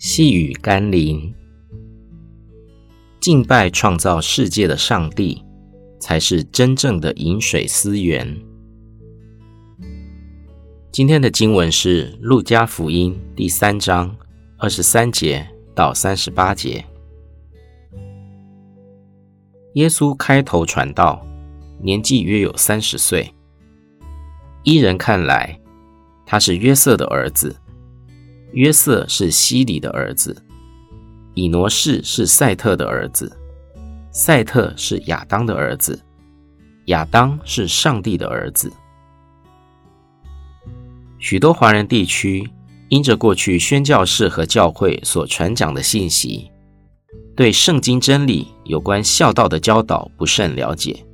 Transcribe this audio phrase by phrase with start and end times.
[0.00, 1.34] 细雨甘霖，
[3.18, 5.42] 敬拜创造世界的上帝，
[5.98, 8.40] 才是真正的饮水思源。
[10.92, 14.16] 今天的经文是《路加福音》第三章
[14.56, 15.44] 二十三节
[15.74, 16.84] 到三十八节。
[19.74, 21.26] 耶稣开头传道，
[21.82, 23.34] 年纪约有三十岁。
[24.62, 25.60] 依人看来，
[26.24, 27.56] 他是约瑟的儿子。
[28.52, 30.34] 约瑟是西里的儿子，
[31.34, 33.30] 以挪士是赛特的儿子，
[34.10, 36.00] 赛特是亚当的儿子，
[36.86, 38.72] 亚当是上帝的儿子。
[41.18, 42.48] 许多华人地区
[42.88, 46.50] 因着过去宣教士和教会所传讲的信息，
[47.36, 51.04] 对圣经真理有关孝道的教导不甚了解，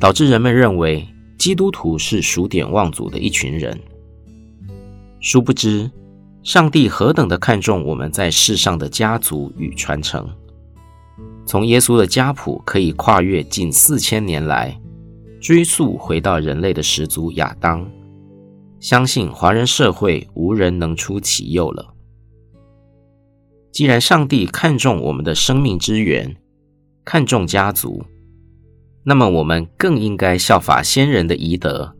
[0.00, 1.06] 导致人们认为
[1.38, 3.78] 基督徒是数典忘祖的一群人，
[5.20, 5.88] 殊不知。
[6.44, 10.28] 上帝何等的看重我们在世上的家族与传承，
[11.46, 14.78] 从耶稣的家谱可以跨越近四千年来，
[15.40, 17.90] 追溯回到人类的始祖亚当，
[18.78, 21.94] 相信华人社会无人能出其右了。
[23.72, 26.36] 既然上帝看重我们的生命之源，
[27.06, 28.04] 看重家族，
[29.02, 31.96] 那么我们更应该效法先人的遗德，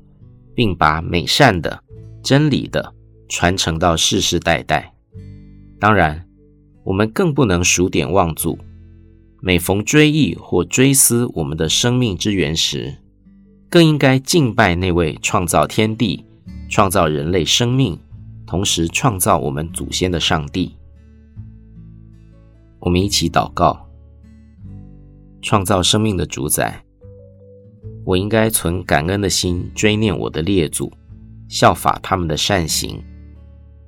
[0.55, 1.83] 并把美善的、
[2.23, 2.93] 真理的。
[3.35, 4.95] 传承到世世代代。
[5.81, 6.25] 当然，
[6.85, 8.57] 我们更不能数典忘祖。
[9.41, 12.95] 每逢追忆或追思我们的生命之源时，
[13.69, 16.25] 更应该敬拜那位创造天地、
[16.71, 17.99] 创造人类生命，
[18.47, 20.77] 同时创造我们祖先的上帝。
[22.79, 23.89] 我们一起祷告：
[25.43, 26.85] 创造生命的主宰，
[28.05, 30.93] 我应该存感恩的心追念我的列祖，
[31.49, 33.03] 效法他们的善行。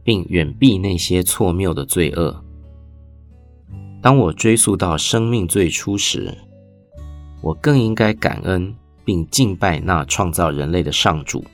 [0.07, 2.45] 并远避那些错谬的罪恶。
[4.01, 6.33] 当我追溯到生命最初时，
[7.43, 8.73] 我更应该感恩
[9.05, 11.45] 并敬拜那创造人类的上主，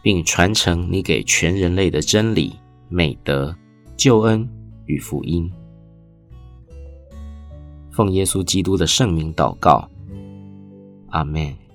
[0.00, 2.52] 并传承你给全人类的真理、
[2.88, 3.52] 美德、
[3.96, 4.48] 救恩
[4.84, 5.50] 与福音。
[7.90, 9.90] 奉耶稣基督的圣名祷告，
[11.08, 11.65] 阿门。